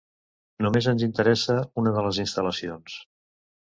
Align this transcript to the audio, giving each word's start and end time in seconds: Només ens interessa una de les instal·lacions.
Només 0.67 0.87
ens 0.93 1.05
interessa 1.09 1.59
una 1.85 1.95
de 2.01 2.09
les 2.09 2.25
instal·lacions. 2.27 3.01